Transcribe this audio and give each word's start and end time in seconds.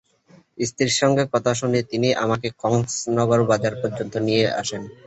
স্ত্রীর 0.57 0.93
সঙ্গে 1.01 1.23
কথা 1.33 1.51
শুনে 1.53 1.79
তিনি 1.91 2.09
আমাকে 2.23 2.47
কংস 2.61 2.93
নগর 3.17 3.39
বাজার 3.49 3.73
পর্যন্ত 3.81 4.13
নিয়ে 4.27 4.45
আসেন। 4.61 4.81